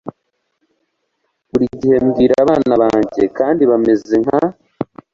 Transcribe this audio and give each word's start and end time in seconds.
Buri 1.49 1.65
gihe 1.79 1.97
mbwira 2.05 2.33
abana 2.43 2.73
banjye 2.81 3.23
kandi 3.37 3.61
bameze 3.71 4.15
nka, 4.23 4.39